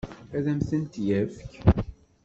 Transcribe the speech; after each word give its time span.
Ad 0.37 0.45
m-tent-yefk? 0.55 1.51